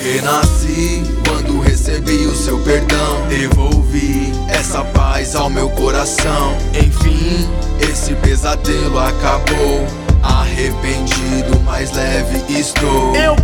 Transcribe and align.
Renasci 0.00 1.02
quando 1.26 1.60
recebi 1.60 2.26
o 2.26 2.34
seu 2.36 2.58
perdão. 2.60 3.26
Devolvi 3.28 4.32
essa 4.48 4.84
paz 4.84 5.34
ao 5.34 5.50
meu 5.50 5.68
coração. 5.70 6.56
Enfim, 6.72 7.48
esse 7.80 8.14
pesadelo 8.14 8.98
acabou. 9.00 9.84
Arrependido, 10.22 11.58
mais 11.64 11.90
leve 11.92 12.42
estou. 12.48 13.16
Eu 13.16 13.34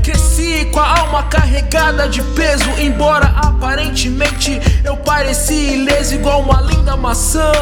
com 0.72 0.80
a 0.80 0.98
alma 0.98 1.22
carregada 1.24 2.08
de 2.08 2.20
peso. 2.20 2.68
Embora 2.80 3.26
aparentemente 3.36 4.60
eu 4.82 4.96
parecia 4.96 5.74
ileso, 5.74 6.14
igual 6.14 6.40
uma 6.40 6.60
linda 6.60 6.96
maçã. 6.96 7.52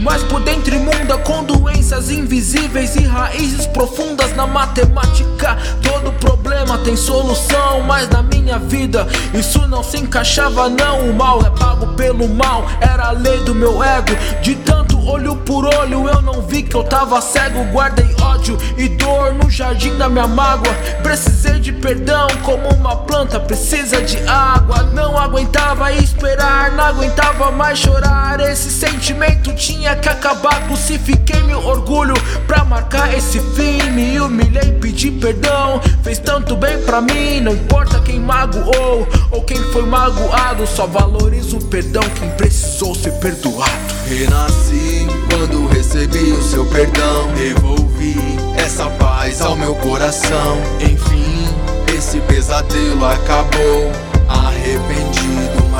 Mas 0.00 0.22
por 0.22 0.40
dentro 0.40 0.74
imunda 0.74 1.18
com 1.18 1.44
doenças 1.44 2.10
invisíveis 2.10 2.96
e 2.96 3.02
raízes 3.02 3.66
profundas 3.66 4.34
na 4.34 4.46
matemática. 4.46 5.58
Todo 5.82 6.12
problema 6.12 6.78
tem 6.78 6.96
solução, 6.96 7.82
mas 7.82 8.08
na 8.08 8.22
minha 8.22 8.58
vida 8.58 9.06
isso 9.34 9.66
não 9.66 9.82
se 9.82 9.98
encaixava 9.98 10.68
não. 10.68 11.10
O 11.10 11.14
mal 11.14 11.44
é 11.44 11.50
pago 11.50 11.88
pelo 11.88 12.26
mal, 12.28 12.66
era 12.80 13.08
a 13.08 13.10
lei 13.10 13.40
do 13.40 13.54
meu 13.54 13.82
ego. 13.82 14.16
De 14.40 14.54
tanto 14.54 14.98
olho 15.06 15.36
por 15.36 15.66
olho 15.66 16.08
eu 16.08 16.22
não 16.22 16.42
vi 16.42 16.62
que 16.62 16.76
eu 16.76 16.84
tava 16.84 17.20
cego. 17.20 17.64
Guardei 17.72 18.08
ódio 18.38 18.56
e 18.76 18.88
dor 18.88 19.34
no 19.34 19.50
jardim 19.50 19.96
da 19.96 20.08
minha 20.08 20.26
mágoa. 20.26 20.72
Precisei 21.02 21.58
de 21.58 21.72
perdão 21.72 22.28
como 22.42 22.68
uma 22.68 22.96
planta 22.96 23.40
precisa 23.40 24.00
de 24.02 24.18
água. 24.26 24.84
Não 24.94 25.18
não 25.18 25.38
aguentava 26.88 27.50
mais 27.50 27.78
chorar. 27.78 28.40
Esse 28.40 28.70
sentimento 28.70 29.54
tinha 29.54 29.94
que 29.96 30.08
acabar. 30.08 30.66
Crucifiquei 30.66 31.42
meu 31.42 31.64
orgulho 31.64 32.14
pra 32.46 32.64
marcar 32.64 33.12
esse 33.14 33.38
fim. 33.40 33.90
Me 33.90 34.18
humilhei, 34.20 34.72
pedi 34.80 35.10
perdão. 35.10 35.80
Fez 36.02 36.18
tanto 36.18 36.56
bem 36.56 36.78
pra 36.82 37.00
mim. 37.00 37.40
Não 37.40 37.52
importa 37.52 38.00
quem 38.00 38.20
magoou 38.20 39.06
ou 39.30 39.42
quem 39.42 39.58
foi 39.72 39.84
magoado. 39.84 40.66
Só 40.66 40.86
valorizo 40.86 41.58
o 41.58 41.64
perdão 41.64 42.02
quem 42.18 42.30
precisou 42.30 42.94
ser 42.94 43.12
perdoado. 43.12 43.70
Renasci 44.06 45.06
quando 45.30 45.66
recebi 45.68 46.32
o 46.32 46.42
seu 46.42 46.64
perdão. 46.66 47.28
Devolvi 47.34 48.16
essa 48.56 48.86
paz 48.90 49.40
ao 49.42 49.56
meu 49.56 49.74
coração. 49.76 50.58
Enfim, 50.80 51.48
esse 51.96 52.18
pesadelo 52.20 53.04
acabou. 53.04 53.92
Arrependido, 54.28 55.07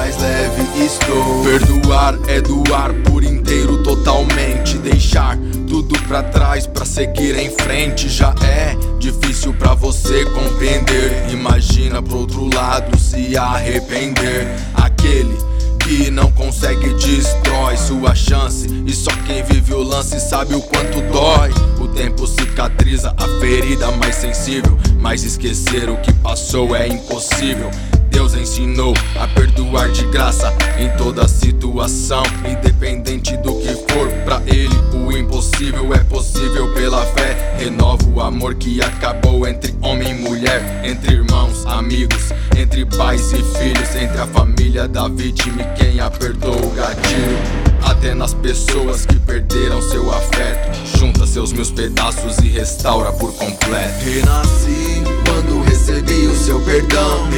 mais 0.08 0.16
leve 0.16 0.62
estou. 0.86 1.42
Perdoar 1.44 2.18
é 2.28 2.40
doar 2.40 2.94
por 3.04 3.22
inteiro, 3.22 3.82
totalmente. 3.82 4.78
Deixar 4.78 5.36
tudo 5.68 5.98
pra 6.02 6.22
trás 6.22 6.66
pra 6.66 6.86
seguir 6.86 7.38
em 7.38 7.50
frente. 7.50 8.08
Já 8.08 8.34
é 8.42 8.74
difícil 8.98 9.52
pra 9.52 9.74
você 9.74 10.24
compreender. 10.24 11.30
Imagina 11.30 12.02
pro 12.02 12.20
outro 12.20 12.48
lado 12.54 12.98
se 12.98 13.36
arrepender. 13.36 14.48
Aquele 14.74 15.36
que 15.80 16.10
não 16.10 16.32
consegue 16.32 16.94
destrói 16.94 17.76
sua 17.76 18.14
chance. 18.14 18.66
E 18.86 18.92
só 18.92 19.10
quem 19.26 19.42
vive 19.42 19.74
o 19.74 19.82
lance 19.82 20.18
sabe 20.20 20.54
o 20.54 20.62
quanto 20.62 21.02
dói. 21.12 21.50
O 21.78 21.88
tempo 21.88 22.26
cicatriza 22.26 23.14
a 23.16 23.40
ferida 23.40 23.90
mais 23.92 24.14
sensível. 24.14 24.78
Mas 25.00 25.22
esquecer 25.22 25.90
o 25.90 25.98
que 25.98 26.12
passou 26.14 26.74
é 26.74 26.88
impossível. 26.88 27.70
Deus 28.18 28.34
ensinou 28.34 28.92
a 29.14 29.28
perdoar 29.28 29.92
de 29.92 30.04
graça 30.06 30.52
em 30.76 30.90
toda 30.96 31.28
situação, 31.28 32.24
independente 32.50 33.36
do 33.36 33.54
que 33.60 33.72
for. 33.92 34.08
Pra 34.24 34.42
Ele, 34.44 34.74
o 34.92 35.16
impossível 35.16 35.94
é 35.94 35.98
possível 35.98 36.74
pela 36.74 37.06
fé. 37.06 37.54
Renova 37.56 38.04
o 38.12 38.20
amor 38.20 38.56
que 38.56 38.82
acabou 38.82 39.46
entre 39.46 39.72
homem 39.80 40.10
e 40.10 40.14
mulher, 40.14 40.80
entre 40.84 41.14
irmãos, 41.14 41.64
amigos, 41.64 42.30
entre 42.56 42.84
pais 42.86 43.32
e 43.32 43.36
filhos, 43.56 43.94
entre 43.94 44.20
a 44.20 44.26
família 44.26 44.88
da 44.88 45.06
vítima 45.06 45.62
e 45.62 45.78
quem 45.78 46.00
a 46.00 46.10
perdoa 46.10 46.56
o 46.56 46.70
gatilho. 46.70 47.38
Até 47.84 48.14
nas 48.14 48.34
pessoas 48.34 49.06
que 49.06 49.16
perderam 49.20 49.80
seu 49.80 50.12
afeto. 50.12 50.98
Junta 50.98 51.24
seus 51.24 51.52
meus 51.52 51.70
pedaços 51.70 52.36
e 52.38 52.48
restaura 52.48 53.12
por 53.12 53.32
completo. 53.34 54.04
Renasci 54.04 55.04
quando 55.24 55.62
recebi 55.62 56.26
o 56.26 56.34
seu 56.34 56.60
perdão. 56.62 57.28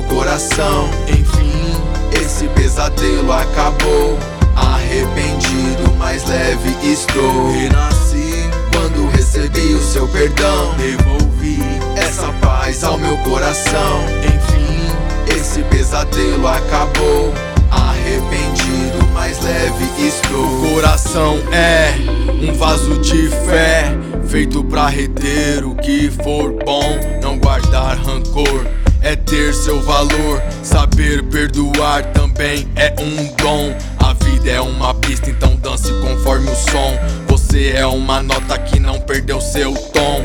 Meu 0.00 0.02
coração. 0.02 0.88
Enfim, 1.08 1.74
esse 2.20 2.48
pesadelo 2.48 3.32
acabou. 3.32 4.18
Arrependido, 4.56 5.90
mais 5.98 6.24
leve 6.26 6.74
estou. 6.82 7.50
Renasci 7.52 8.48
quando 8.72 9.08
recebi 9.10 9.74
o 9.74 9.82
seu 9.82 10.06
perdão. 10.08 10.74
Devolvi 10.76 11.58
essa 11.96 12.32
paz 12.40 12.82
ao 12.84 12.98
meu 12.98 13.16
coração. 13.18 14.04
Enfim, 14.24 15.36
esse 15.36 15.62
pesadelo 15.64 16.46
acabou. 16.46 17.32
Arrependido, 17.70 19.06
mais 19.12 19.40
leve 19.40 19.84
estou. 19.98 20.72
Coração 20.74 21.38
é 21.52 21.94
um 22.42 22.54
vaso 22.54 22.98
de 22.98 23.28
fé, 23.28 23.96
feito 24.26 24.64
pra 24.64 24.88
reter 24.88 25.64
o 25.64 25.74
que 25.76 26.10
for 26.10 26.52
bom, 26.64 26.98
não 27.22 27.38
guardar 27.38 27.96
rancor. 27.98 28.79
É 29.02 29.16
ter 29.16 29.54
seu 29.54 29.80
valor, 29.80 30.42
saber 30.62 31.22
perdoar 31.24 32.04
também 32.12 32.68
é 32.76 32.94
um 33.00 33.34
dom. 33.36 33.74
A 33.98 34.12
vida 34.24 34.50
é 34.50 34.60
uma 34.60 34.94
pista, 34.94 35.30
então 35.30 35.56
dance 35.56 35.92
conforme 36.00 36.50
o 36.50 36.54
som. 36.54 36.98
Você 37.28 37.70
é 37.70 37.86
uma 37.86 38.22
nota 38.22 38.58
que 38.58 38.78
não 38.78 39.00
perdeu 39.00 39.40
seu 39.40 39.74
tom. 39.74 40.22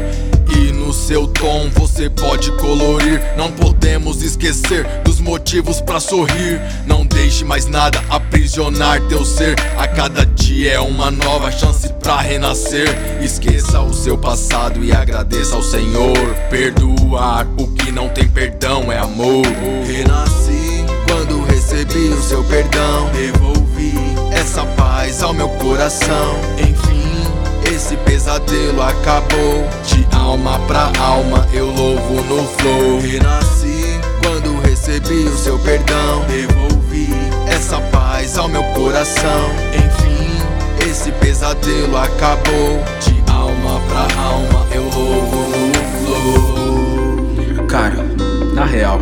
Seu 0.96 1.28
tom 1.28 1.70
você 1.76 2.10
pode 2.10 2.52
colorir. 2.54 3.22
Não 3.38 3.52
podemos 3.52 4.24
esquecer 4.24 4.88
dos 5.04 5.20
motivos 5.20 5.80
pra 5.80 6.00
sorrir. 6.00 6.60
Não 6.88 7.06
deixe 7.06 7.46
mais 7.46 7.68
nada 7.68 8.02
aprisionar 8.10 9.00
teu 9.02 9.24
ser. 9.24 9.56
A 9.78 9.88
cada 9.88 10.26
dia 10.26 10.74
é 10.74 10.80
uma 10.80 11.12
nova 11.12 11.52
chance 11.52 11.88
pra 12.02 12.22
renascer. 12.22 12.88
Esqueça 13.22 13.82
o 13.82 13.94
seu 13.94 14.18
passado 14.18 14.84
e 14.84 14.92
agradeça 14.92 15.56
ao 15.56 15.62
Senhor. 15.62 16.18
Perdoar 16.50 17.46
o 17.60 17.68
que 17.74 17.92
não 17.92 18.10
tem 18.10 18.28
perdão 18.28 18.92
é 18.92 18.98
amor. 18.98 19.46
Renasci 19.86 20.86
quando 21.08 21.44
recebi 21.46 22.08
o 22.08 22.24
seu 22.24 22.44
perdão. 22.46 23.12
Devolvi 23.12 23.94
essa 24.32 24.66
paz 24.76 25.22
ao 25.22 25.34
meu 25.34 25.50
coração. 25.50 26.36
Enfim. 26.58 26.96
Esse 27.76 27.98
pesadelo 27.98 28.82
acabou 28.82 29.68
alma 30.26 30.60
pra 30.62 30.92
alma 31.00 31.48
eu 31.54 31.68
louvo 31.68 32.16
no 32.24 32.44
flow. 32.44 33.00
Renasci 33.00 34.00
quando 34.24 34.60
recebi 34.62 35.26
o 35.26 35.38
seu 35.38 35.60
perdão. 35.60 36.26
Devolvi 36.28 37.10
essa 37.48 37.80
paz 37.92 38.38
ao 38.38 38.48
meu 38.48 38.64
coração. 38.74 39.50
Enfim, 39.74 40.90
esse 40.90 41.12
pesadelo 41.14 41.96
acabou. 41.98 42.84
De 43.02 43.32
alma 43.32 43.80
pra 43.88 44.22
alma 44.22 44.66
eu 44.72 44.84
louvo 44.84 45.38
no 45.52 45.74
flow. 46.00 47.68
Cara, 47.68 48.04
na 48.54 48.66
real, 48.66 49.00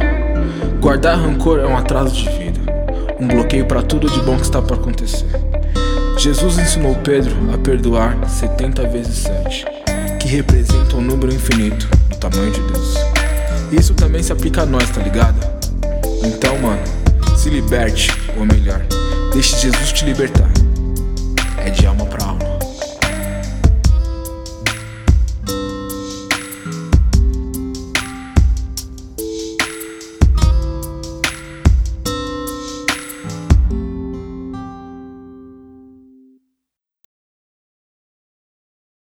guardar 0.81 1.17
rancor 1.17 1.59
é 1.59 1.65
um 1.65 1.77
atraso 1.77 2.15
de 2.15 2.29
vida, 2.29 2.59
um 3.19 3.27
bloqueio 3.27 3.65
pra 3.65 3.81
tudo 3.81 4.09
de 4.09 4.19
bom 4.21 4.35
que 4.35 4.43
está 4.43 4.61
para 4.61 4.75
acontecer. 4.75 5.27
Jesus 6.17 6.57
ensinou 6.57 6.95
Pedro 6.95 7.35
a 7.53 7.57
perdoar 7.57 8.17
70 8.27 8.87
vezes 8.87 9.17
7, 9.17 9.65
que 9.65 9.72
representa 10.33 10.95
um 10.95 11.01
número 11.01 11.31
infinito 11.31 11.87
do 12.09 12.17
tamanho 12.17 12.51
de 12.51 12.59
Deus. 12.61 12.95
Isso 13.71 13.93
também 13.93 14.23
se 14.23 14.31
aplica 14.31 14.63
a 14.63 14.65
nós, 14.65 14.89
tá 14.89 14.99
ligado? 14.99 15.37
Então, 16.23 16.57
mano, 16.57 16.81
se 17.37 17.49
liberte, 17.49 18.09
ou 18.35 18.45
melhor, 18.45 18.81
deixe 19.31 19.55
Jesus 19.57 19.91
te 19.91 20.05
libertar. 20.05 20.49
É 21.57 21.69
de 21.69 21.85